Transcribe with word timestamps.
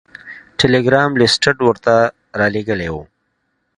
ټیلګرام 0.59 1.11
لیسټرډ 1.19 1.57
ورته 1.67 1.93
رالیږلی 2.39 2.89
و. 2.93 2.95